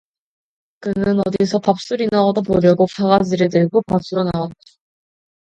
그는 0.79 1.19
어디서 1.27 1.59
밥술이나 1.59 2.23
얻어 2.23 2.41
보려고 2.41 2.87
바가지를 2.97 3.49
들고 3.49 3.83
밖으로 3.83 4.23
나왔다. 4.33 4.55